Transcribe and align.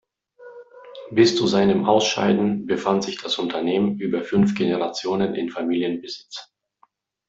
Bis 1.11 1.35
zu 1.37 1.45
seinem 1.45 1.85
Ausscheiden 1.85 2.65
befand 2.65 3.03
sich 3.03 3.21
das 3.21 3.37
Unternehmen 3.37 3.99
über 3.99 4.23
fünf 4.23 4.55
Generationen 4.55 5.35
in 5.35 5.51
Familienbesitz. 5.51 6.51